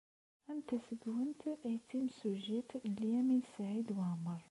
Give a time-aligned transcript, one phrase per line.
[0.51, 4.39] Anta seg-went ay d timsujjit n Lyamin n Saɛid Waɛmeṛ?